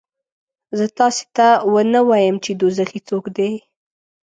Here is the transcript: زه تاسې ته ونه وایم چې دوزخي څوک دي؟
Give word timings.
زه 0.77 0.85
تاسې 0.99 1.23
ته 1.35 1.47
ونه 1.73 1.99
وایم 2.09 2.35
چې 2.43 2.51
دوزخي 2.61 2.99
څوک 3.09 3.25
دي؟ 3.37 3.51